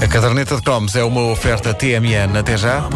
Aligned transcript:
A 0.00 0.06
caderneta 0.06 0.54
de 0.54 0.62
cromos 0.62 0.94
é 0.94 1.02
uma 1.02 1.22
oferta 1.22 1.74
TMN 1.74 2.38
até 2.38 2.56
já. 2.56 2.88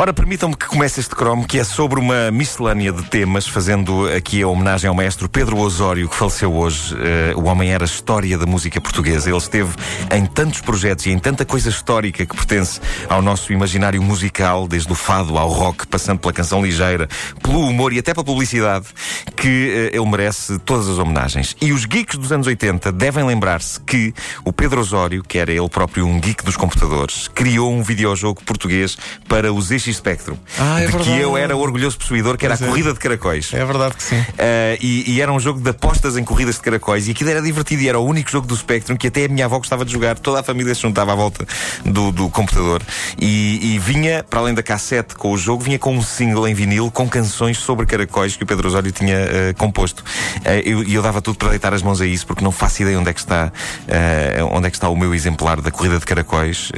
Ora, 0.00 0.14
permitam-me 0.14 0.56
que 0.56 0.66
comece 0.70 1.00
este 1.00 1.16
cromo, 1.16 1.44
que 1.44 1.58
é 1.58 1.64
sobre 1.64 1.98
uma 1.98 2.30
miscelânea 2.30 2.92
de 2.92 3.02
temas, 3.02 3.44
fazendo 3.44 4.06
aqui 4.06 4.40
a 4.40 4.46
homenagem 4.46 4.88
ao 4.88 4.94
maestro 4.94 5.28
Pedro 5.28 5.58
Osório, 5.58 6.08
que 6.08 6.14
faleceu 6.14 6.54
hoje. 6.54 6.94
Uh, 6.94 7.40
o 7.40 7.46
homem 7.46 7.72
era 7.72 7.82
a 7.82 7.86
história 7.86 8.38
da 8.38 8.46
música 8.46 8.80
portuguesa. 8.80 9.28
Ele 9.28 9.36
esteve 9.36 9.74
em 10.14 10.24
tantos 10.26 10.60
projetos 10.60 11.06
e 11.06 11.10
em 11.10 11.18
tanta 11.18 11.44
coisa 11.44 11.68
histórica 11.68 12.24
que 12.24 12.36
pertence 12.36 12.80
ao 13.08 13.20
nosso 13.20 13.52
imaginário 13.52 14.00
musical, 14.00 14.68
desde 14.68 14.92
o 14.92 14.94
fado 14.94 15.36
ao 15.36 15.48
rock, 15.48 15.88
passando 15.88 16.20
pela 16.20 16.32
canção 16.32 16.64
ligeira, 16.64 17.08
pelo 17.42 17.58
humor 17.66 17.92
e 17.92 17.98
até 17.98 18.14
pela 18.14 18.24
publicidade, 18.24 18.86
que 19.34 19.90
uh, 19.92 19.96
ele 19.96 20.08
merece 20.08 20.56
todas 20.60 20.88
as 20.88 20.98
homenagens. 20.98 21.56
E 21.60 21.72
os 21.72 21.84
geeks 21.84 22.16
dos 22.16 22.30
anos 22.30 22.46
80 22.46 22.92
devem 22.92 23.24
lembrar-se 23.24 23.80
que 23.80 24.14
o 24.44 24.52
Pedro 24.52 24.80
Osório, 24.80 25.24
que 25.24 25.36
era 25.36 25.50
ele 25.50 25.68
próprio 25.68 26.06
um 26.06 26.20
geek 26.20 26.44
dos 26.44 26.56
computadores, 26.56 27.26
criou 27.26 27.72
um 27.72 27.82
videojogo 27.82 28.40
português 28.44 28.96
para 29.26 29.52
os 29.52 29.66
ZX 29.66 29.96
Spectrum. 29.96 30.36
Ah, 30.60 30.80
é 30.80 30.86
de 30.86 30.92
verdade. 30.92 31.10
que 31.16 31.18
eu 31.20 31.36
era 31.36 31.56
orgulhoso 31.56 31.96
possuidor, 31.98 32.36
que 32.36 32.44
era 32.44 32.54
Pois 32.56 32.62
a 32.62 32.66
é. 32.66 32.68
corrida 32.68 32.92
de 32.92 32.98
caracóis. 32.98 33.50
É 33.54 33.64
verdade 33.64 33.94
que 33.96 34.02
sim. 34.02 34.18
Uh, 34.20 34.24
e, 34.80 35.14
e 35.14 35.20
era 35.20 35.32
um 35.32 35.40
jogo 35.40 35.58
de 35.60 35.70
apostas 35.70 36.16
em 36.16 36.24
corridas 36.24 36.56
de 36.56 36.60
caracóis 36.60 37.08
e 37.08 37.12
aquilo 37.12 37.30
era 37.30 37.40
divertido 37.40 37.82
e 37.82 37.88
era 37.88 37.98
o 37.98 38.04
único 38.04 38.30
jogo 38.30 38.46
do 38.46 38.56
Spectrum 38.56 38.96
que 38.96 39.06
até 39.06 39.24
a 39.24 39.28
minha 39.28 39.46
avó 39.46 39.58
gostava 39.58 39.84
de 39.84 39.92
jogar. 39.92 40.18
Toda 40.18 40.40
a 40.40 40.42
família 40.42 40.74
se 40.74 40.82
juntava 40.82 41.12
à 41.12 41.14
volta 41.14 41.46
do, 41.84 42.12
do 42.12 42.28
computador 42.28 42.82
e, 43.18 43.74
e 43.74 43.78
vinha, 43.78 44.22
para 44.28 44.40
além 44.40 44.54
da 44.54 44.62
cassete 44.62 45.14
com 45.14 45.32
o 45.32 45.38
jogo, 45.38 45.62
vinha 45.64 45.78
com 45.78 45.96
um 45.96 46.02
single 46.02 46.46
em 46.46 46.54
vinil 46.54 46.90
com 46.90 47.08
canções 47.08 47.58
sobre 47.58 47.86
caracóis 47.86 48.36
que 48.36 48.42
o 48.42 48.46
Pedro 48.46 48.68
Osório 48.68 48.92
tinha 48.92 49.16
uh, 49.16 49.54
composto. 49.56 50.04
Eu- 50.64 50.82
E 50.84 50.94
eu, 50.94 51.02
dava 51.02 51.22
tudo 51.22 51.38
para 51.38 51.50
deitar 51.50 51.72
as 51.72 51.82
mãos 51.82 52.00
a 52.00 52.06
isso 52.06 52.26
porque 52.26 52.42
não 52.44 52.50
faço 52.52 52.82
ideia 52.82 52.98
onde 52.98 53.08
é 53.10 53.12
que 53.14 53.20
está, 53.20 53.52
onde 54.52 54.66
é 54.66 54.70
que 54.70 54.76
está 54.76 54.88
o 54.88 54.96
meu 54.96 55.14
exemplar 55.14 55.60
da 55.60 55.70
corrida 55.70 55.98
de 55.98 56.04
caracóis 56.04 56.70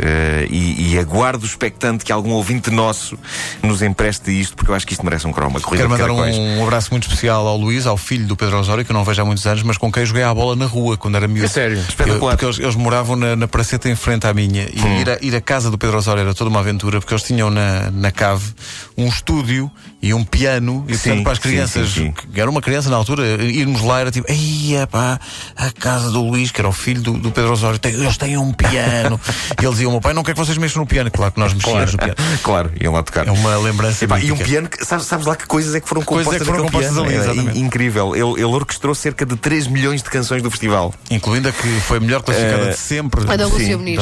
e, 0.50 0.92
e 0.92 0.98
aguardo 0.98 1.44
expectante 1.46 2.04
que 2.04 2.12
algum 2.12 2.30
ouvinte 2.32 2.70
nosso 2.70 3.18
nos 3.62 3.71
empreste 3.80 4.30
isto 4.38 4.56
porque 4.56 4.70
eu 4.70 4.74
acho 4.74 4.86
que 4.86 4.92
isto 4.92 5.04
merece 5.04 5.26
um 5.26 5.32
croma. 5.32 5.60
Corrida 5.60 5.84
Quero 5.84 5.90
mandar 5.90 6.04
caracóis. 6.04 6.36
um 6.36 6.62
abraço 6.64 6.90
muito 6.90 7.04
especial 7.04 7.46
ao 7.46 7.56
Luís, 7.56 7.86
ao 7.86 7.96
filho 7.96 8.26
do 8.26 8.36
Pedro 8.36 8.58
Osório, 8.58 8.84
que 8.84 8.90
eu 8.90 8.94
não 8.94 9.04
vejo 9.04 9.22
há 9.22 9.24
muitos 9.24 9.46
anos, 9.46 9.62
mas 9.62 9.78
com 9.78 9.90
quem 9.90 10.04
joguei 10.04 10.22
a 10.24 10.34
bola 10.34 10.54
na 10.56 10.66
rua 10.66 10.96
quando 10.96 11.14
era 11.16 11.26
miúdo. 11.28 11.46
É 11.46 11.48
sério? 11.48 11.78
Espetacular. 11.78 12.32
Eu- 12.32 12.36
Porque 12.36 12.44
eles, 12.44 12.58
eles 12.58 12.74
moravam 12.74 13.14
na, 13.16 13.36
na 13.36 13.46
praceta 13.48 13.88
em 13.88 13.94
frente 13.94 14.26
à 14.26 14.34
minha. 14.34 14.68
E 14.72 14.80
Hum. 14.82 15.00
ir, 15.00 15.08
a, 15.10 15.18
ir 15.22 15.34
à 15.36 15.40
casa 15.40 15.70
do 15.70 15.78
Pedro 15.78 15.96
Osório 15.98 16.20
era 16.20 16.34
toda 16.34 16.50
uma 16.50 16.58
aventura, 16.60 16.98
porque 17.00 17.14
eles 17.14 17.22
tinham 17.22 17.48
na, 17.50 17.90
na 17.92 18.10
cave 18.10 18.44
um 18.98 19.06
estúdio 19.06 19.70
e 20.02 20.12
um 20.12 20.24
piano. 20.24 20.84
E 20.88 20.94
Sim, 20.96 21.08
portanto, 21.10 21.22
para 21.24 21.32
as 21.32 21.38
sim, 21.38 21.42
crianças, 21.42 21.88
sim, 21.90 22.06
sim. 22.06 22.14
que 22.32 22.40
era 22.40 22.50
uma 22.50 22.60
criança 22.60 22.90
na 22.90 22.96
altura, 22.96 23.24
irmos 23.44 23.80
lá 23.82 24.00
era 24.00 24.10
tipo, 24.10 24.26
ei, 24.30 24.74
pá, 24.90 25.20
a 25.56 25.70
casa 25.70 26.10
do 26.10 26.22
Luís, 26.22 26.50
que 26.50 26.60
era 26.60 26.68
o 26.68 26.72
filho 26.72 27.00
do, 27.02 27.12
do 27.12 27.30
Pedro 27.30 27.52
Osório, 27.52 27.78
tem- 27.78 27.92
eles 27.94 28.16
têm 28.16 28.36
um 28.36 28.52
piano. 28.52 29.20
e 29.60 29.64
eles 29.64 29.70
diziam, 29.74 29.92
meu 29.92 30.00
pai, 30.00 30.12
não 30.12 30.22
quer 30.24 30.32
que 30.32 30.38
vocês 30.40 30.58
mexam 30.58 30.80
no 30.82 30.86
piano. 30.88 31.10
Claro 31.10 31.32
que 31.32 31.38
nós 31.40 31.52
mexíamos 31.54 31.92
no 31.92 31.98
piano. 31.98 32.14
Claro, 32.42 32.72
iam 32.80 32.92
lá 32.92 33.02
tocar. 33.02 33.26
É 33.28 33.30
uma 33.30 33.50
lembrança 33.62 34.04
Epá, 34.04 34.18
e 34.20 34.30
um 34.32 34.36
piano, 34.36 34.68
que, 34.68 34.84
sabes, 34.84 35.06
sabes 35.06 35.26
lá 35.26 35.34
que 35.36 35.46
coisas 35.46 35.74
é 35.74 35.80
que 35.80 35.88
foram 35.88 36.02
é 36.02 36.04
compostas 36.04 36.38
que 36.38 36.44
foram 36.44 36.64
compostas 36.64 36.92
piano? 36.92 37.06
ali, 37.08 37.14
É, 37.16 37.18
exatamente. 37.20 37.58
in- 37.58 37.62
incrível. 37.64 38.14
Ele, 38.14 38.32
ele 38.34 38.44
orquestrou 38.44 38.94
cerca 38.94 39.24
de 39.24 39.36
3 39.36 39.66
milhões 39.68 40.02
de 40.02 40.10
canções 40.10 40.42
do 40.42 40.50
festival. 40.50 40.92
Incluindo 41.10 41.48
a 41.48 41.52
que 41.52 41.68
foi 41.80 41.96
a 41.98 42.00
melhor 42.00 42.22
classificada 42.22 42.64
Eh, 42.66 42.70
de 42.70 42.76
sempre. 42.78 43.30
A 43.30 43.36
da 43.36 43.46
Sim, 43.46 43.52
Lúcia 43.52 43.78
Muniz. 43.78 44.00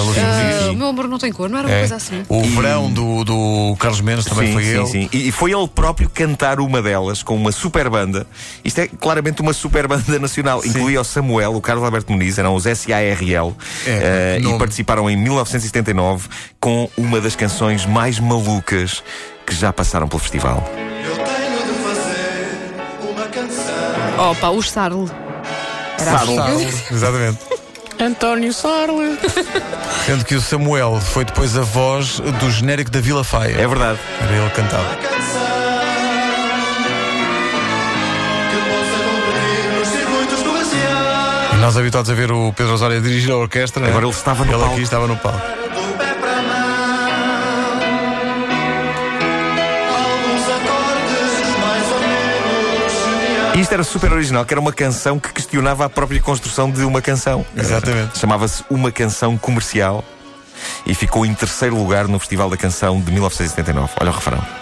o 0.71 0.75
meu 0.75 0.89
amor 0.89 1.07
não 1.09 1.19
tem 1.19 1.33
cor, 1.33 1.49
não 1.49 1.59
era 1.59 1.69
uma 1.69 1.75
É. 1.75 1.79
coisa 1.81 1.97
assim. 1.97 2.23
O 2.29 2.43
verão 2.43 2.91
do, 2.91 3.25
do 3.25 3.77
Carlos 3.79 4.01
Mendes 4.01 4.25
também 4.25 4.49
sim, 4.49 4.53
foi 4.55 4.65
sim, 4.65 4.71
ele. 4.71 4.87
sim. 4.87 5.09
E, 5.13 5.29
e 5.29 5.33
foi 5.33 5.53
ele 5.53 5.69
próprio 5.69 6.09
cantar 6.11 6.61
uma 6.61 6.81
delas 6.83 7.23
com 7.23 7.37
uma 7.37 7.53
super 7.53 7.89
banda. 7.91 8.27
Isto 8.65 8.81
é 8.81 8.89
claramente 8.89 9.41
uma 9.43 9.53
super 9.53 9.87
banda 9.87 10.19
nacional. 10.19 10.65
Incluía 10.65 11.01
o 11.01 11.05
Samuel, 11.05 11.55
o 11.55 11.61
Carlos 11.61 11.85
Alberto 11.85 12.11
Muniz, 12.13 12.39
eram 12.39 12.55
os 12.55 12.65
SARL. 12.65 13.55
É, 13.87 14.39
eh, 14.41 14.41
e 14.43 14.59
participaram 14.59 15.09
em 15.11 15.17
1979 15.17 16.29
com 16.59 16.89
uma 16.97 17.21
das 17.21 17.35
canções 17.37 17.87
mais 17.87 18.19
malucas 18.19 19.03
que 19.51 19.57
já 19.57 19.73
passaram 19.73 20.07
pelo 20.09 20.21
festival. 20.21 20.65
Eu 21.05 21.17
tenho 21.17 21.67
de 21.67 21.83
fazer 21.83 23.11
uma 23.11 23.27
canção. 23.27 24.31
Opa, 24.31 24.49
o 24.51 24.63
Sarle. 24.63 25.11
Era 26.01 26.11
Sarle. 26.19 26.37
Sarle, 26.37 26.67
Exatamente. 26.91 27.39
António 28.01 28.53
Sarle. 28.55 29.19
Sendo 30.07 30.25
que 30.25 30.35
o 30.37 30.41
Samuel 30.41 30.99
foi 31.01 31.25
depois 31.25 31.57
a 31.57 31.63
voz 31.63 32.21
do 32.21 32.51
genérico 32.51 32.91
da 32.91 33.01
Vila 33.01 33.25
Faia. 33.25 33.57
É 33.61 33.67
verdade. 33.67 33.99
Era 34.23 34.33
ele 34.33 34.49
que 34.51 34.57
cantava. 34.57 34.87
E 41.53 41.57
nós 41.61 41.77
habituados 41.77 42.11
a 42.11 42.15
ver 42.15 42.31
o 42.33 42.53
Pedro 42.53 42.75
Osório 42.75 42.97
a 42.97 43.01
dirigir 43.01 43.31
a 43.31 43.37
orquestra. 43.37 43.83
né? 43.83 43.89
Agora 43.91 44.07
ele 44.07 44.13
estava 44.15 44.45
no 44.45 44.51
Ele 44.53 44.59
palco. 44.59 44.75
aqui 44.75 44.83
estava 44.83 45.07
no 45.07 45.17
palco. 45.17 45.41
Isto 53.55 53.73
era 53.73 53.85
super 53.85 54.13
original, 54.13 54.45
que 54.45 54.55
era 54.55 54.61
uma 54.61 54.73
canção 54.73 55.19
que 55.19 55.33
questionava 55.33 55.85
a 55.85 55.91
própria 55.91 56.21
construção 56.21 56.71
de 56.71 56.83
uma 56.83 57.03
canção. 57.03 57.45
Exatamente. 57.57 58.19
Chamava-se 58.19 58.65
Uma 58.71 58.93
Canção 58.93 59.37
Comercial 59.37 60.05
e 60.87 60.95
ficou 60.95 61.27
em 61.27 61.35
terceiro 61.35 61.77
lugar 61.77 62.07
no 62.07 62.19
Festival 62.19 62.49
da 62.49 62.57
Canção 62.57 63.01
de 63.01 63.11
1979. 63.11 63.93
Olha 64.01 64.11
o 64.11 64.15
refrão. 64.15 64.60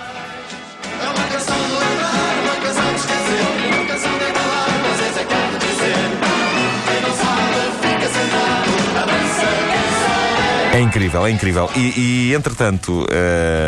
É 10.79 10.81
incrível, 10.81 11.27
é 11.27 11.31
incrível. 11.33 11.69
E, 11.75 12.29
e, 12.31 12.35
entretanto, 12.35 13.05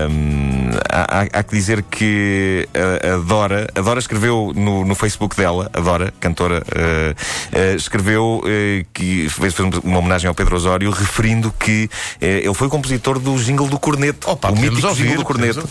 hum, 0.09 0.71
há, 0.89 1.23
há- 1.33 1.43
que 1.43 1.57
dizer 1.57 1.83
que 1.83 2.69
a, 2.73 3.17
Dora, 3.27 3.67
a 3.75 3.81
Dora 3.81 3.99
escreveu 3.99 4.53
no, 4.55 4.85
no 4.85 4.95
Facebook 4.95 5.35
dela, 5.35 5.69
a 5.75 5.81
Dora, 5.81 6.15
cantora, 6.21 6.63
eh, 6.73 7.15
eh, 7.53 7.75
escreveu 7.75 8.41
eh, 8.47 8.85
que 8.95 9.29
fez, 9.29 9.59
uma 9.59 9.99
homenagem 9.99 10.29
ao 10.29 10.35
Pedro 10.37 10.55
Osório, 10.55 10.89
referindo 10.93 11.53
que 11.59 11.91
ele 12.21 12.55
foi 12.55 12.69
o 12.69 12.71
compositor 12.71 13.19
do 13.19 13.35
jingle 13.39 13.67
do 13.67 13.81
Corneto. 13.81 14.31
Opa, 14.31 14.53
o 14.53 14.57
mítico 14.57 14.87
ouvir, 14.87 15.03
jingle 15.03 15.17
do 15.17 15.25
Corneto. 15.25 15.69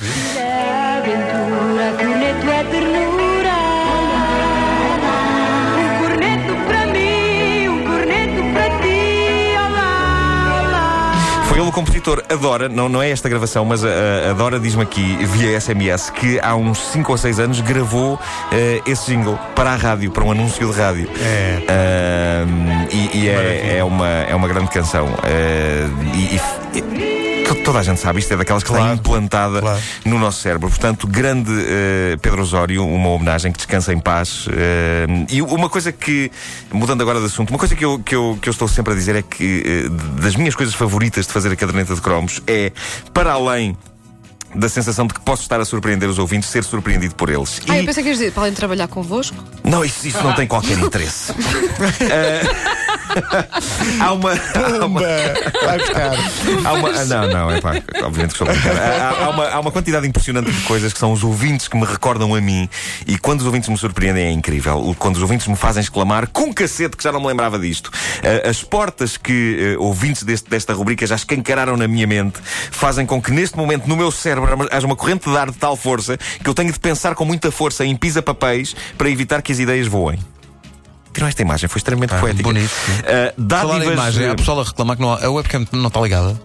Compositor. 11.79 12.21
A 12.29 12.35
Dora, 12.35 12.67
não, 12.67 12.89
não 12.89 13.01
é 13.01 13.09
esta 13.09 13.29
gravação, 13.29 13.63
mas 13.63 13.83
a, 13.85 14.31
a 14.31 14.33
Dora 14.33 14.59
diz-me 14.59 14.83
aqui, 14.83 15.15
via 15.25 15.59
SMS, 15.59 16.09
que 16.09 16.39
há 16.41 16.55
uns 16.55 16.77
5 16.77 17.09
ou 17.11 17.17
6 17.17 17.39
anos 17.39 17.61
gravou 17.61 18.19
eh, 18.51 18.81
esse 18.85 19.11
jingle 19.11 19.39
para 19.55 19.71
a 19.71 19.75
rádio, 19.75 20.11
para 20.11 20.23
um 20.23 20.31
anúncio 20.31 20.69
de 20.69 20.77
rádio. 20.77 21.09
É. 21.21 22.43
Ahm, 22.43 22.87
e 22.91 23.19
e 23.19 23.29
é, 23.29 23.77
é, 23.77 23.83
uma, 23.83 24.07
é 24.07 24.35
uma 24.35 24.47
grande 24.47 24.69
canção. 24.69 25.07
Eh, 25.23 25.87
e, 26.13 26.35
e- 27.15 27.18
Toda 27.69 27.79
a 27.81 27.83
gente 27.83 27.99
sabe, 27.99 28.17
isto 28.17 28.33
é 28.33 28.35
daquelas 28.37 28.63
que 28.63 28.69
está 28.71 28.79
Claro, 28.81 28.97
implantada 28.97 29.61
claro. 29.61 29.79
no 30.03 30.17
nosso 30.17 30.41
cérebro. 30.41 30.69
Portanto, 30.69 31.05
grande 31.05 31.51
eh, 31.51 32.17
Pedro 32.19 32.41
Osório, 32.41 32.83
uma 32.83 33.09
homenagem 33.09 33.51
que 33.51 33.57
descansa 33.59 33.93
em 33.93 33.99
paz. 33.99 34.47
Eh, 34.51 35.05
e 35.29 35.39
uma 35.43 35.69
coisa 35.69 35.91
que, 35.91 36.31
mudando 36.73 37.01
agora 37.03 37.19
de 37.19 37.27
assunto, 37.27 37.51
uma 37.51 37.59
coisa 37.59 37.75
que 37.75 37.85
eu, 37.85 37.99
que 37.99 38.15
eu, 38.15 38.39
que 38.41 38.49
eu 38.49 38.51
estou 38.51 38.67
sempre 38.67 38.93
a 38.93 38.95
dizer 38.95 39.15
é 39.15 39.21
que 39.21 39.85
eh, 39.85 40.19
das 40.19 40.35
minhas 40.35 40.55
coisas 40.55 40.73
favoritas 40.73 41.27
de 41.27 41.31
fazer 41.31 41.51
a 41.51 41.55
caderneta 41.55 41.93
de 41.93 42.01
cromos 42.01 42.41
é, 42.47 42.71
para 43.13 43.33
além 43.33 43.77
da 44.55 44.67
sensação 44.67 45.05
de 45.05 45.13
que 45.13 45.19
posso 45.19 45.43
estar 45.43 45.59
a 45.61 45.65
surpreender 45.65 46.09
os 46.09 46.17
ouvintes, 46.17 46.49
ser 46.49 46.63
surpreendido 46.63 47.13
por 47.13 47.29
eles. 47.29 47.61
Ah, 47.69 47.75
E- 47.77 47.81
eu 47.81 47.85
pensei 47.85 48.01
que 48.01 48.09
ias 48.09 48.17
dizer, 48.17 48.31
para 48.31 48.41
além 48.41 48.51
de 48.53 48.57
trabalhar 48.57 48.87
convosco. 48.87 49.37
Não, 49.69 49.85
isso, 49.85 50.07
isso 50.07 50.21
não 50.23 50.33
tem 50.33 50.47
qualquer 50.47 50.77
interesse. 50.79 51.31
Ah, 52.11 52.89
há 53.99 54.13
uma. 54.13 54.31
Há 54.33 54.85
uma, 54.85 54.99
Vai 54.99 55.77
buscar. 55.79 56.11
há 56.65 56.73
uma 56.73 56.89
ah, 56.89 57.05
não, 57.05 57.27
não, 57.29 57.51
é 57.51 57.61
pá, 57.61 57.81
obviamente 58.03 58.35
que 58.35 58.43
estou 58.43 58.47
a 58.47 58.51
brincar. 58.51 58.75
Há, 58.77 59.25
há 59.25 59.29
uma, 59.29 59.47
há 59.47 59.59
uma 59.59 59.71
quantidade 59.71 60.07
impressionante 60.07 60.51
de 60.51 60.61
coisas 60.61 60.93
que 60.93 60.99
são 60.99 61.11
os 61.11 61.23
ouvintes 61.23 61.67
que 61.67 61.75
me 61.77 61.85
recordam 61.85 62.35
a 62.35 62.41
mim 62.41 62.69
e 63.07 63.17
quando 63.17 63.39
os 63.41 63.45
ouvintes 63.45 63.69
me 63.69 63.77
surpreendem 63.77 64.25
é 64.25 64.31
incrível. 64.31 64.95
Quando 64.97 65.15
os 65.15 65.21
ouvintes 65.21 65.47
me 65.47 65.55
fazem 65.55 65.81
exclamar 65.81 66.27
com 66.27 66.53
cacete 66.53 66.95
que 66.97 67.03
já 67.03 67.11
não 67.11 67.19
me 67.19 67.27
lembrava 67.27 67.57
disto. 67.57 67.91
Ah, 68.23 68.49
as 68.49 68.63
portas 68.63 69.17
que 69.17 69.75
ah, 69.75 69.81
ouvintes 69.81 70.23
deste- 70.23 70.49
desta 70.49 70.73
rubrica 70.73 71.05
já 71.07 71.15
escancararam 71.15 71.77
na 71.77 71.87
minha 71.87 72.05
mente 72.07 72.39
fazem 72.71 73.05
com 73.05 73.21
que 73.21 73.31
neste 73.31 73.57
momento 73.57 73.87
no 73.87 73.95
meu 73.95 74.11
cérebro 74.11 74.67
haja 74.71 74.85
uma 74.85 74.95
corrente 74.95 75.29
de 75.29 75.37
ar 75.37 75.49
de 75.51 75.57
tal 75.57 75.75
força 75.75 76.17
que 76.43 76.49
eu 76.49 76.53
tenho 76.53 76.71
de 76.71 76.79
pensar 76.79 77.15
com 77.15 77.25
muita 77.25 77.51
força 77.51 77.85
em 77.85 77.95
pisa-papéis 77.95 78.75
para 78.97 79.09
evitar 79.09 79.41
que 79.41 79.51
as 79.51 79.58
ideias 79.59 79.87
voem. 79.87 80.19
Viram 81.13 81.27
esta 81.27 81.41
imagem? 81.41 81.67
Foi 81.67 81.79
extremamente 81.79 82.13
Ah, 82.13 82.19
poética. 82.19 82.43
bonito, 82.43 82.69
sim. 82.69 82.91
Ah, 83.05 83.33
Falar 83.59 83.75
em 83.75 83.79
dádivas- 83.79 83.93
imagem, 83.93 84.27
há 84.29 84.35
pessoal 84.35 84.61
a 84.61 84.63
reclamar 84.63 84.95
que 84.95 85.01
não 85.01 85.11
há- 85.13 85.25
a 85.25 85.29
webcam 85.29 85.65
não 85.71 85.87
está 85.87 85.99
ligada. 86.01 86.39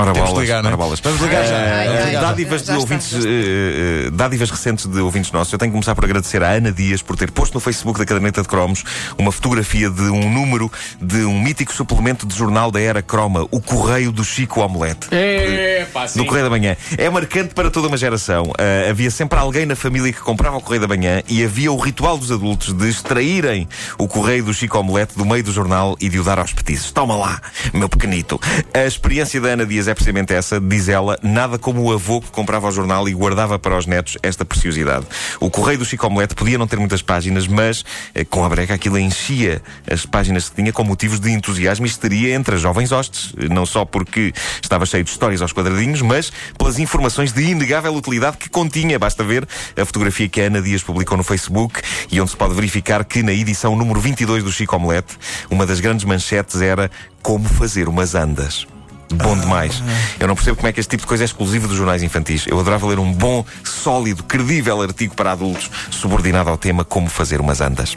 Ora 0.00 0.12
Temos 0.12 0.28
de 0.28 0.34
bolas, 0.34 0.48
ligar, 0.48 0.62
não 0.62 0.70
é? 0.70 0.72
ora 0.72 0.76
bolas. 0.76 1.00
Vamos 1.00 1.20
ligar 1.20 1.44
já. 1.44 1.56
Eh, 1.56 2.18
dádivas 2.20 2.60
de 2.62 2.66
Já 2.68 2.78
ouvintes, 2.78 3.12
está. 3.12 3.28
eh, 3.28 4.06
eh, 4.06 4.10
dádivas 4.10 4.50
recentes 4.50 4.86
de 4.86 4.98
ouvintes 5.00 5.30
nossos. 5.32 5.52
Eu 5.52 5.58
tenho 5.58 5.70
que 5.70 5.74
começar 5.74 5.94
por 5.94 6.04
agradecer 6.04 6.42
à 6.42 6.50
Ana 6.50 6.72
Dias 6.72 7.02
por 7.02 7.16
ter 7.16 7.30
posto 7.30 7.54
no 7.54 7.60
Facebook 7.60 7.98
da 7.98 8.04
Caderneta 8.06 8.42
de 8.42 8.48
Cromos 8.48 8.82
uma 9.18 9.30
fotografia 9.32 9.90
de 9.90 10.02
um 10.02 10.30
número 10.32 10.70
de 11.00 11.24
um 11.24 11.40
mítico 11.40 11.72
suplemento 11.72 12.26
de 12.26 12.34
jornal 12.36 12.70
da 12.70 12.80
era 12.80 13.02
croma, 13.02 13.46
o 13.50 13.60
Correio 13.60 14.10
do 14.12 14.24
Chico 14.24 14.60
Omelete. 14.60 15.08
É, 15.10 15.86
pá, 15.92 16.06
No 16.16 16.24
Correio 16.24 16.44
da 16.44 16.50
Manhã. 16.50 16.76
É 16.96 17.08
marcante 17.10 17.54
para 17.54 17.70
toda 17.70 17.88
uma 17.88 17.96
geração. 17.96 18.52
Ah, 18.58 18.90
havia 18.90 19.10
sempre 19.10 19.38
alguém 19.38 19.66
na 19.66 19.76
família 19.76 20.12
que 20.12 20.20
comprava 20.20 20.56
o 20.56 20.60
Correio 20.60 20.80
da 20.82 20.88
Manhã 20.88 21.22
e 21.28 21.44
havia 21.44 21.70
o 21.72 21.76
ritual 21.78 22.16
dos 22.16 22.30
adultos 22.30 22.72
de 22.72 22.88
extraírem 22.88 23.68
o 23.98 24.08
Correio 24.08 24.44
do 24.44 24.54
Chico 24.54 24.78
Omelete 24.78 25.16
do 25.16 25.24
meio 25.26 25.42
do 25.44 25.52
jornal 25.52 25.96
e 26.00 26.08
de 26.08 26.18
o 26.18 26.24
dar 26.24 26.38
aos 26.38 26.52
petizes. 26.52 26.90
Toma 26.90 27.16
lá, 27.16 27.40
meu 27.74 27.88
pequenito. 27.88 28.40
A 28.72 28.84
experiência 28.84 29.40
da 29.40 29.48
Ana 29.50 29.66
Dias 29.66 29.88
é 29.90 29.94
precisamente 29.94 30.32
essa, 30.32 30.60
diz 30.60 30.88
ela, 30.88 31.18
nada 31.22 31.58
como 31.58 31.82
o 31.82 31.92
avô 31.92 32.20
que 32.20 32.30
comprava 32.30 32.68
o 32.68 32.70
jornal 32.70 33.08
e 33.08 33.12
guardava 33.12 33.58
para 33.58 33.76
os 33.76 33.86
netos 33.86 34.16
esta 34.22 34.44
preciosidade. 34.44 35.06
O 35.40 35.50
Correio 35.50 35.78
do 35.78 35.84
Chico 35.84 36.06
Omelete 36.06 36.34
podia 36.34 36.56
não 36.56 36.66
ter 36.66 36.78
muitas 36.78 37.02
páginas, 37.02 37.46
mas 37.46 37.84
eh, 38.14 38.24
com 38.24 38.44
a 38.44 38.48
breca 38.48 38.74
aquilo 38.74 38.98
enchia 38.98 39.60
as 39.90 40.06
páginas 40.06 40.48
que 40.48 40.56
tinha 40.56 40.72
com 40.72 40.84
motivos 40.84 41.18
de 41.18 41.30
entusiasmo 41.30 41.86
e 41.86 41.88
histeria 41.88 42.34
entre 42.34 42.54
as 42.54 42.60
jovens 42.60 42.92
hostes. 42.92 43.34
Não 43.50 43.66
só 43.66 43.84
porque 43.84 44.32
estava 44.62 44.86
cheio 44.86 45.04
de 45.04 45.10
histórias 45.10 45.42
aos 45.42 45.52
quadradinhos, 45.52 46.02
mas 46.02 46.32
pelas 46.56 46.78
informações 46.78 47.32
de 47.32 47.42
inegável 47.42 47.94
utilidade 47.94 48.36
que 48.36 48.48
continha. 48.48 48.98
Basta 48.98 49.24
ver 49.24 49.46
a 49.76 49.84
fotografia 49.84 50.28
que 50.28 50.40
a 50.40 50.44
Ana 50.44 50.62
Dias 50.62 50.82
publicou 50.82 51.16
no 51.16 51.24
Facebook 51.24 51.80
e 52.10 52.20
onde 52.20 52.30
se 52.30 52.36
pode 52.36 52.54
verificar 52.54 53.04
que 53.04 53.22
na 53.22 53.32
edição 53.32 53.74
número 53.74 54.00
22 54.00 54.44
do 54.44 54.52
Chico 54.52 54.76
Omelete, 54.76 55.18
uma 55.50 55.66
das 55.66 55.80
grandes 55.80 56.04
manchetes 56.04 56.60
era 56.60 56.90
como 57.22 57.48
fazer 57.48 57.88
umas 57.88 58.14
andas. 58.14 58.66
Bom 59.12 59.36
demais. 59.36 59.82
Eu 60.18 60.28
não 60.28 60.34
percebo 60.34 60.56
como 60.56 60.68
é 60.68 60.72
que 60.72 60.80
este 60.80 60.90
tipo 60.90 61.02
de 61.02 61.06
coisa 61.06 61.24
é 61.24 61.26
exclusivo 61.26 61.66
dos 61.66 61.76
jornais 61.76 62.02
infantis. 62.02 62.44
Eu 62.46 62.58
adorava 62.60 62.86
ler 62.86 62.98
um 62.98 63.12
bom, 63.12 63.44
sólido, 63.64 64.22
credível 64.22 64.80
artigo 64.82 65.14
para 65.14 65.32
adultos 65.32 65.70
subordinado 65.90 66.48
ao 66.48 66.56
tema 66.56 66.84
como 66.84 67.08
fazer 67.08 67.40
umas 67.40 67.60
andas. 67.60 67.96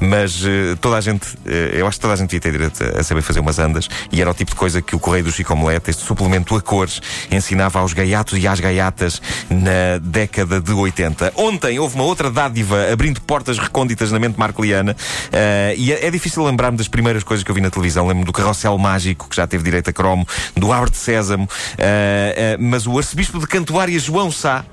Mas 0.00 0.42
eh, 0.44 0.76
toda 0.80 0.96
a 0.96 1.00
gente, 1.00 1.26
eh, 1.46 1.70
eu 1.74 1.86
acho 1.86 1.98
que 1.98 2.02
toda 2.02 2.14
a 2.14 2.16
gente 2.16 2.30
devia 2.30 2.40
ter 2.40 2.52
direito 2.52 2.98
a 2.98 3.02
saber 3.02 3.22
fazer 3.22 3.40
umas 3.40 3.58
andas 3.58 3.88
e 4.10 4.20
era 4.20 4.30
o 4.30 4.34
tipo 4.34 4.50
de 4.50 4.56
coisa 4.56 4.82
que 4.82 4.96
o 4.96 4.98
Correio 4.98 5.24
do 5.24 5.32
Chico 5.32 5.52
Omelete, 5.52 5.90
este 5.90 6.04
suplemento 6.04 6.56
a 6.56 6.60
cores, 6.60 7.00
ensinava 7.30 7.78
aos 7.78 7.92
gaiatos 7.92 8.38
e 8.38 8.46
às 8.46 8.58
gaiatas 8.58 9.22
na 9.48 9.98
década 10.00 10.60
de 10.60 10.72
80. 10.72 11.32
Ontem 11.36 11.78
houve 11.78 11.94
uma 11.94 12.04
outra 12.04 12.30
dádiva 12.30 12.92
abrindo 12.92 13.20
portas 13.20 13.58
recônditas 13.58 14.10
na 14.10 14.18
mente 14.18 14.38
marcoliana 14.38 14.96
eh, 15.32 15.74
e 15.76 15.92
é, 15.92 16.06
é 16.06 16.10
difícil 16.10 16.44
lembrar-me 16.44 16.76
das 16.76 16.88
primeiras 16.88 17.22
coisas 17.22 17.44
que 17.44 17.50
eu 17.50 17.54
vi 17.54 17.60
na 17.60 17.70
televisão. 17.70 18.06
Lembro-me 18.06 18.24
do 18.24 18.32
Carrossel 18.32 18.76
Mágico, 18.76 19.28
que 19.28 19.36
já 19.36 19.46
teve 19.46 19.62
direito 19.62 19.90
a 19.90 19.92
cromo, 19.92 20.26
do 20.56 20.72
Abre 20.72 20.90
de 20.90 20.96
Sésamo, 20.96 21.48
eh, 21.76 22.34
eh, 22.36 22.56
mas 22.58 22.86
o 22.86 22.96
arcebispo 22.98 23.38
de 23.38 23.46
Cantuária, 23.46 23.98
João 23.98 24.30
Sá, 24.30 24.64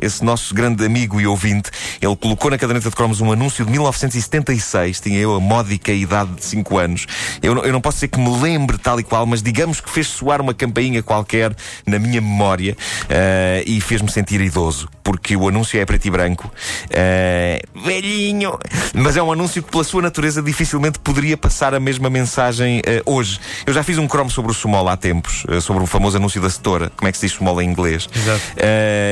esse 0.00 0.24
nosso 0.24 0.54
grande 0.54 0.84
amigo 0.84 1.20
e 1.20 1.26
ouvinte, 1.26 1.70
ele 2.00 2.16
colocou 2.16 2.50
na 2.50 2.58
caderneta 2.58 2.88
de 2.90 2.96
cromos 2.96 3.20
um 3.20 3.30
anúncio 3.32 3.64
de 3.64 3.70
1976, 3.70 5.00
tinha 5.00 5.18
eu 5.18 5.34
a 5.34 5.40
módica 5.40 5.92
idade 5.92 6.30
de 6.34 6.44
5 6.44 6.78
anos. 6.78 7.06
Eu, 7.42 7.54
não- 7.54 7.64
eu 7.64 7.72
não 7.72 7.80
posso 7.80 7.96
dizer 7.96 8.08
que 8.08 8.18
me 8.18 8.30
lembre 8.40 8.78
tal 8.78 8.98
e 8.98 9.02
qual, 9.02 9.26
mas 9.26 9.42
digamos 9.42 9.80
que 9.80 9.90
fez 9.90 10.06
soar 10.06 10.40
uma 10.40 10.54
campainha 10.54 11.02
qualquer 11.02 11.54
na 11.86 11.98
minha 11.98 12.20
memória 12.20 12.76
eh, 13.08 13.62
e 13.66 13.80
fez-me 13.80 14.10
sentir 14.10 14.40
idoso, 14.40 14.88
porque 15.02 15.36
o 15.36 15.48
anúncio 15.48 15.78
é 15.80 15.84
preto 15.84 16.06
e 16.06 16.10
branco. 16.10 16.50
Eh, 16.90 17.60
velhinho! 17.84 18.58
Mas 18.94 19.16
é 19.16 19.22
um 19.22 19.32
anúncio 19.32 19.62
que, 19.62 19.70
pela 19.70 19.84
sua 19.84 20.02
natureza, 20.02 20.42
dificilmente 20.42 20.98
poderia 20.98 21.36
passar 21.36 21.74
a 21.74 21.80
mesma 21.80 22.08
mensagem 22.10 22.80
eh, 22.86 23.02
hoje. 23.04 23.38
Eu 23.66 23.72
já 23.72 23.82
fiz 23.82 23.98
um 23.98 24.06
cromo 24.06 24.30
sobre 24.30 24.50
o 24.50 24.54
Sumol 24.54 24.88
há 24.88 24.96
tempos, 24.96 25.44
sobre 25.62 25.82
o 25.82 25.86
famoso 25.86 26.16
anúncio 26.16 26.40
da 26.40 26.50
setora. 26.50 26.90
Como 26.96 27.08
é 27.08 27.12
que 27.12 27.18
se 27.18 27.26
diz 27.26 27.36
Sumol 27.36 27.60
em 27.60 27.68
inglês? 27.68 28.08
Exato. 28.14 28.40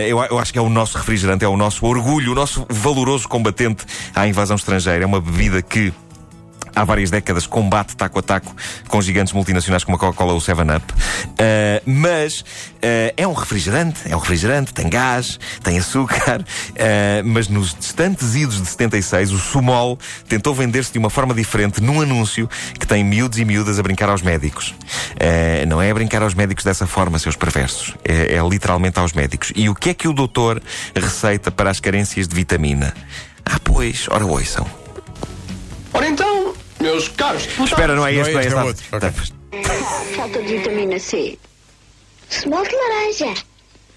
Eu, 0.08 0.23
eu 0.25 0.38
acho 0.38 0.52
que 0.52 0.58
é 0.58 0.62
o 0.62 0.69
nosso 0.72 0.98
refrigerante, 0.98 1.44
é 1.44 1.48
o 1.48 1.56
nosso 1.56 1.86
orgulho, 1.86 2.32
o 2.32 2.34
nosso 2.34 2.66
valoroso 2.69 3.28
combatente 3.28 3.84
à 4.14 4.26
invasão 4.26 4.56
estrangeira. 4.56 5.04
É 5.04 5.06
uma 5.06 5.20
bebida 5.20 5.62
que. 5.62 5.92
Há 6.74 6.84
várias 6.84 7.10
décadas 7.10 7.46
combate 7.46 7.96
taco 7.96 8.19
a 8.19 8.22
taco 8.22 8.54
com 8.88 9.00
gigantes 9.00 9.32
multinacionais 9.32 9.84
como 9.84 9.96
a 9.96 9.98
Coca-Cola 9.98 10.32
ou 10.32 10.38
o 10.38 10.40
7-Up. 10.40 10.84
Eh, 11.38 11.82
mas 11.84 12.44
eh, 12.80 13.14
é 13.16 13.26
um 13.26 13.32
refrigerante, 13.32 14.00
é 14.06 14.16
um 14.16 14.19
refrigerante, 14.19 14.72
tem 14.72 14.88
gás, 14.88 15.38
tem 15.62 15.78
açúcar. 15.78 16.44
eh, 16.74 17.22
mas 17.24 17.48
nos 17.48 17.74
distantes 17.74 18.34
idos 18.34 18.60
de 18.60 18.69
76, 18.69 19.32
o 19.32 19.38
Sumol 19.38 19.98
tentou 20.28 20.54
vender-se 20.54 20.92
de 20.92 20.98
uma 20.98 21.10
forma 21.10 21.34
diferente 21.34 21.80
num 21.80 22.00
anúncio 22.00 22.48
que 22.78 22.86
tem 22.86 23.04
miúdos 23.04 23.38
e 23.38 23.44
miúdas 23.44 23.78
a 23.78 23.82
brincar 23.82 24.08
aos 24.08 24.22
médicos. 24.22 24.74
Eh, 25.19 25.64
não 25.66 25.80
é 25.80 25.90
a 25.90 25.94
brincar 25.94 26.22
aos 26.22 26.34
médicos 26.34 26.64
dessa 26.64 26.86
forma, 26.86 27.19
seus 27.19 27.36
perversos. 27.36 27.94
É, 28.04 28.34
é 28.34 28.48
literalmente 28.48 28.98
aos 28.98 29.12
médicos. 29.12 29.52
E 29.54 29.69
o 29.69 29.74
que 29.74 29.90
é 29.90 29.94
que 29.94 30.08
o 30.08 30.12
doutor 30.12 30.62
receita 30.94 31.50
para 31.50 31.70
as 31.70 31.80
carências 31.80 32.26
de 32.26 32.34
vitamina? 32.34 32.94
Ah, 33.44 33.58
pois, 33.62 34.06
ora 34.10 34.24
ouçam. 34.24 34.66
Ora 35.92 36.08
então, 36.08 36.41
meus 36.82 37.08
caros 37.08 37.43
deputados. 37.46 37.73
Espera, 37.73 37.94
não 37.94 38.06
é 38.06 38.14
este, 38.14 38.32
não 38.32 38.40
é 38.40 38.44
este, 38.44 38.49
este. 38.49 38.55
é 38.55 38.61
ah, 38.61 38.64
outro. 38.64 38.84
Ok. 38.93 39.11
tá. 39.11 40.17
Falta 40.17 40.43
de 40.43 40.56
vitamina 40.56 40.99
C. 40.99 41.38
Smol 42.31 42.64
de 42.64 42.75
laranja. 42.75 43.34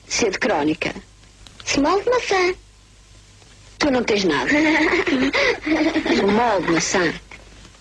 Sede 0.08 0.38
crónica. 0.40 0.94
Smol 1.66 2.02
de 2.02 2.10
maçã. 2.10 2.54
Tu 3.80 3.92
não 3.92 4.04
tens 4.04 4.24
nada. 4.24 4.52
Smol 6.14 6.62
de 6.62 6.72
maçã. 6.72 7.14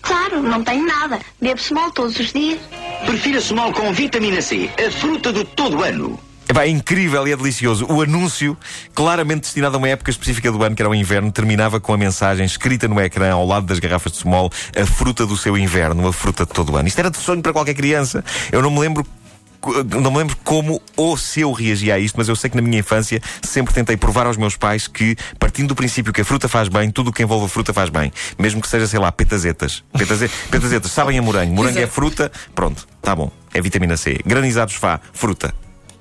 Claro, 0.01 0.43
não 0.43 0.63
tenho 0.63 0.85
nada. 0.85 1.19
Bebo 1.41 1.59
smol 1.59 1.91
todos 1.91 2.19
os 2.19 2.31
dias. 2.31 2.59
Prefira 3.05 3.39
Smol 3.39 3.73
com 3.73 3.91
vitamina 3.91 4.41
C, 4.41 4.69
a 4.85 4.91
fruta 4.91 5.31
do 5.31 5.43
todo 5.43 5.83
ano. 5.83 6.19
Epá, 6.47 6.63
é 6.65 6.69
incrível 6.69 7.27
e 7.27 7.31
é 7.31 7.35
delicioso. 7.35 7.85
O 7.89 8.01
anúncio, 8.01 8.55
claramente 8.93 9.41
destinado 9.41 9.75
a 9.75 9.77
uma 9.79 9.89
época 9.89 10.11
específica 10.11 10.51
do 10.51 10.63
ano, 10.63 10.75
que 10.75 10.81
era 10.81 10.89
o 10.89 10.93
inverno, 10.95 11.31
terminava 11.31 11.79
com 11.79 11.91
a 11.93 11.97
mensagem 11.97 12.45
escrita 12.45 12.87
no 12.87 12.99
ecrã, 13.01 13.31
ao 13.33 13.45
lado 13.45 13.65
das 13.65 13.79
garrafas 13.79 14.11
de 14.11 14.19
small, 14.19 14.51
a 14.79 14.85
fruta 14.85 15.25
do 15.25 15.35
seu 15.35 15.57
inverno, 15.57 16.07
a 16.07 16.13
fruta 16.13 16.45
de 16.45 16.51
todo 16.51 16.73
o 16.73 16.77
ano. 16.77 16.87
Isto 16.87 16.99
era 16.99 17.09
de 17.09 17.17
sonho 17.17 17.41
para 17.41 17.51
qualquer 17.51 17.73
criança. 17.73 18.23
Eu 18.51 18.61
não 18.61 18.69
me 18.69 18.79
lembro. 18.79 19.05
Não 19.99 20.11
me 20.11 20.19
lembro 20.19 20.37
como 20.43 20.79
ou 20.95 21.17
se 21.17 21.41
eu 21.41 21.51
reagia 21.51 21.95
a 21.95 21.99
isto, 21.99 22.15
mas 22.17 22.27
eu 22.29 22.35
sei 22.35 22.51
que 22.51 22.55
na 22.55 22.61
minha 22.61 22.77
infância 22.77 23.19
sempre 23.41 23.73
tentei 23.73 23.97
provar 23.97 24.27
aos 24.27 24.37
meus 24.37 24.55
pais 24.55 24.87
que, 24.87 25.15
partindo 25.39 25.69
do 25.69 25.75
princípio 25.75 26.13
que 26.13 26.21
a 26.21 26.25
fruta 26.25 26.47
faz 26.47 26.67
bem, 26.67 26.91
tudo 26.91 27.09
o 27.09 27.11
que 27.11 27.23
envolve 27.23 27.47
a 27.47 27.49
fruta 27.49 27.73
faz 27.73 27.89
bem. 27.89 28.13
Mesmo 28.37 28.61
que 28.61 28.67
seja, 28.67 28.85
sei 28.85 28.99
lá, 28.99 29.11
petazetas. 29.11 29.83
Petaze- 29.97 30.29
petazetas 30.51 30.91
sabem 30.91 31.17
a 31.17 31.21
morango. 31.23 31.55
Morango 31.55 31.79
é 31.79 31.87
fruta, 31.87 32.31
pronto, 32.53 32.87
tá 33.01 33.15
bom. 33.15 33.31
É 33.55 33.59
vitamina 33.59 33.97
C. 33.97 34.19
Granizados 34.23 34.75
fá, 34.75 34.99
fruta. 35.11 35.51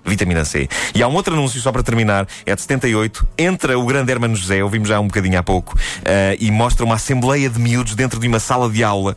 Vitamina 0.05 0.45
C. 0.45 0.69
E 0.95 1.03
há 1.03 1.09
um 1.09 1.15
outro 1.15 1.35
anúncio, 1.35 1.61
só 1.61 1.73
para 1.73 1.83
terminar, 1.83 2.27
é 2.45 2.55
de 2.55 2.61
78. 2.61 3.27
Entra 3.39 3.79
o 3.79 3.85
grande 3.87 4.13
Hermano 4.13 4.37
José, 4.37 4.63
ouvimos 4.63 4.89
já 4.89 5.01
um 5.01 5.07
bocadinho 5.07 5.39
há 5.39 5.43
pouco, 5.43 5.77
eh, 6.05 6.37
e 6.39 6.51
mostra 6.51 6.85
uma 6.85 6.97
assembleia 6.97 7.49
de 7.49 7.59
miúdos 7.59 7.95
dentro 7.95 8.21
de 8.21 8.29
uma 8.29 8.39
sala 8.39 8.69
de 8.71 8.85
aula, 8.85 9.17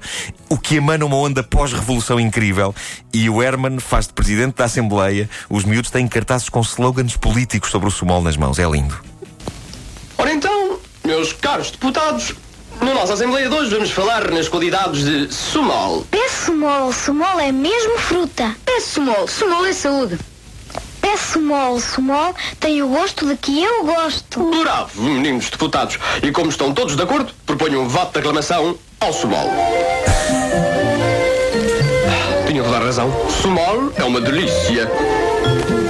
o 0.50 0.58
que 0.58 0.76
emana 0.76 1.06
uma 1.06 1.18
onda 1.18 1.44
pós-revolução 1.44 2.20
incrível. 2.20 2.74
E 3.14 3.30
o 3.30 3.42
Herman 3.42 3.80
faz 3.80 4.08
de 4.08 4.14
presidente 4.14 4.56
da 4.56 4.66
Assembleia. 4.66 5.30
Os 5.50 5.64
miúdos 5.64 5.92
têm 5.92 6.08
cartazes 6.08 6.50
com 6.50 6.62
slogans 6.62 7.18
políticos 7.18 7.70
sobre 7.72 7.88
o 7.88 7.92
sumol 7.92 8.22
nas 8.22 8.38
mãos. 8.38 8.60
É 8.60 8.66
lindo. 8.66 8.98
Ora 10.18 10.34
então, 10.34 10.80
meus 11.06 11.34
caros 11.34 11.72
deputados, 11.72 12.34
na 12.82 12.94
nossa 12.94 13.14
Assembleia 13.14 13.50
de 13.50 13.56
hoje 13.56 13.72
vamos 13.72 13.92
falar 13.92 14.30
nas 14.32 14.48
qualidades 14.48 15.04
de 15.04 15.34
Sumol. 15.34 16.06
Peço 16.12 16.52
smol, 16.52 16.92
smol 16.92 17.40
é 17.40 17.52
mesmo 17.52 17.98
fruta. 17.98 18.56
Peço 18.66 19.02
smol. 19.02 19.26
Smol 19.26 19.66
é 19.66 19.74
saúde. 19.74 20.18
Peço 21.18 21.40
smol, 21.40 21.78
smol 21.78 22.36
tem 22.60 22.84
o 22.84 22.90
gosto 22.90 23.26
de 23.26 23.36
que 23.38 23.64
eu 23.64 23.86
gosto. 23.86 24.52
Bravo, 24.62 25.02
meninos 25.02 25.50
deputados. 25.50 25.98
E 26.22 26.32
como 26.32 26.50
estão 26.50 26.72
todos 26.72 26.96
de 26.96 27.02
acordo, 27.02 27.34
proponho 27.44 27.82
um 27.82 27.88
voto 27.88 28.14
de 28.14 28.20
aclamação 28.20 28.78
ao 29.00 29.12
Sumol. 29.12 29.50
Tinha 32.46 32.64
toda 32.64 32.78
a 32.78 32.80
razão. 32.80 33.12
Sumol 33.42 33.92
é 33.96 34.04
uma 34.04 34.22
delícia. 34.22 34.88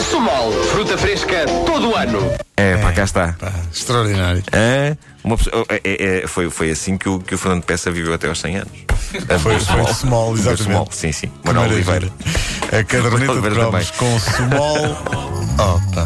Sumol, 0.09 0.51
fruta 0.71 0.97
fresca 0.97 1.45
todo 1.65 1.89
o 1.91 1.95
ano. 1.95 2.31
É, 2.55 2.77
pá, 2.77 2.91
cá 2.91 3.03
está. 3.03 3.33
Pá, 3.39 3.51
extraordinário. 3.73 4.43
Uma 5.23 5.37
pessoa- 5.37 5.65
é, 5.69 5.81
é, 5.83 6.23
é, 6.23 6.27
foi, 6.27 6.49
foi 6.49 6.71
assim 6.71 6.97
que 6.97 7.09
o, 7.09 7.19
que 7.19 7.35
o 7.35 7.37
Fernando 7.37 7.63
Peça 7.63 7.91
viveu 7.91 8.13
até 8.13 8.27
aos 8.27 8.39
100 8.39 8.57
anos. 8.57 8.71
Foi, 9.41 9.57
foi 9.59 9.83
de 9.85 9.93
Small, 9.95 10.31
Foi 10.31 10.39
exatamente. 10.39 10.63
Small, 10.63 10.87
sim, 10.91 11.11
sim. 11.13 11.31
Manuel. 11.45 11.69
Oliveira. 11.69 12.09
A 12.77 12.83
caderneta 12.83 13.39
de 13.41 13.49
cromos 13.49 13.91
com 13.91 14.19
Small. 14.19 15.37
Oh, 15.59 15.95
tá. 15.95 16.05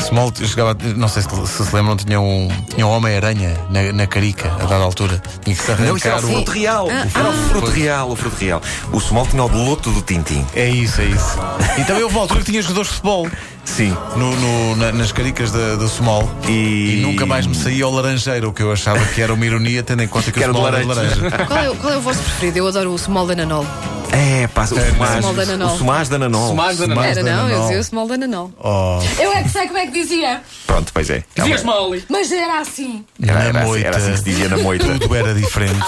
Small 0.00 0.32
chegava, 0.34 0.76
não 0.96 1.08
sei 1.08 1.22
se 1.22 1.28
se, 1.46 1.64
se 1.66 1.74
lembram, 1.76 1.96
tinha 1.96 2.20
um, 2.20 2.48
tinha 2.74 2.86
um 2.86 2.90
Homem-Aranha 2.90 3.56
na, 3.70 3.92
na 3.92 4.06
carica, 4.06 4.48
a 4.52 4.64
dada 4.64 4.82
altura. 4.82 5.22
Tinha 5.44 5.54
que 5.54 5.62
se 5.62 5.70
Não, 5.82 5.96
isso 5.96 6.06
era 6.08 6.16
arrancar 6.16 6.28
o 6.30 6.34
fruto 6.34 6.50
real. 6.52 6.88
Era 6.90 7.28
o 7.28 7.32
fruto 7.32 7.70
real, 7.70 8.10
o 8.10 8.16
fruto 8.16 8.36
real. 8.36 8.62
O 8.92 9.00
Small 9.00 9.26
tinha 9.26 9.42
o 9.44 9.64
loto 9.64 9.90
do 9.90 10.02
Tintim. 10.02 10.44
É 10.54 10.68
isso, 10.68 11.00
é 11.00 11.04
isso. 11.04 11.38
E 11.78 11.84
também 11.84 12.02
houve 12.02 12.14
uma 12.14 12.22
altura 12.22 12.40
que 12.40 12.46
tinha 12.50 12.62
jogadores 12.62 12.88
de 12.88 12.94
futebol 12.96 13.28
Sim. 13.64 13.96
no, 14.16 14.34
no- 14.36 14.76
na- 14.76 14.92
nas 14.92 15.12
caricas 15.12 15.52
da, 15.52 15.76
da 15.76 15.86
Small 15.86 16.28
E- 16.48 16.98
e 16.98 17.02
nunca 17.02 17.24
mais 17.26 17.46
me 17.46 17.54
saía 17.54 17.86
o 17.86 17.90
laranjeiro, 17.94 18.48
o 18.48 18.52
que 18.52 18.62
eu 18.62 18.72
achava 18.72 19.04
que 19.06 19.20
era 19.20 19.32
uma 19.32 19.44
ironia, 19.46 19.82
tendo 19.82 20.02
em 20.02 20.08
conta 20.08 20.32
que, 20.32 20.40
Que 20.40 20.46
o 20.46 20.50
Small 20.50 20.66
era 20.68 20.80
de 20.80 20.86
laranja. 20.86 21.16
laranja. 21.22 21.46
Qual 21.46 21.58
é, 21.60 21.70
o- 21.70 21.76
qual 21.76 21.92
é 21.92 21.96
o 21.98 22.00
vosso 22.00 22.20
preferido? 22.20 22.58
Eu 22.58 22.66
adoro 22.68 22.90
o 22.92 22.98
Small 22.98 23.26
da 23.26 23.34
Nanol. 23.36 23.66
É, 24.12 24.46
pá, 24.48 24.64
o 24.64 24.66
Sumaz. 24.66 25.18
Small 25.20 25.34
da 25.34 25.44
Nanol. 25.46 25.74
O 25.74 25.78
Sumaz 25.78 26.08
da 26.08 26.18
Nanol. 26.18 26.56
Da 26.56 26.86
Nanol. 26.86 27.04
Era 27.04 27.22
não, 27.22 27.48
eu 27.48 27.60
dizia 27.62 27.78
o 27.78 27.84
Small 27.84 28.08
da 28.08 28.16
Nanol. 28.16 28.52
Oh, 28.58 28.98
Eu 29.20 29.32
é 29.32 29.42
que 29.42 29.48
sei 29.50 29.66
como 29.66 29.78
é 29.78 29.86
que 29.86 29.92
dizia. 29.92 30.42
Pronto, 30.66 30.90
pois 30.92 31.08
é. 31.10 31.22
Dizias 31.36 31.62
Molly. 31.62 32.04
Mas 32.08 32.32
era 32.32 32.60
assim. 32.60 33.04
Era, 33.22 33.34
na 33.34 33.44
era, 33.44 33.58
assim, 33.60 33.68
moita, 33.68 33.86
era 33.86 33.96
assim 33.96 34.10
que 34.12 34.18
se 34.18 34.24
dizia 34.24 34.48
na 34.48 34.56
moita. 34.62 34.84
tudo 34.98 35.14
era 35.14 35.34
diferente. 35.34 35.80